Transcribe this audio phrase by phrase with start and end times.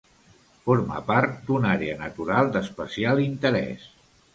[0.67, 3.91] Forma part d'una àrea natural d'especial interès.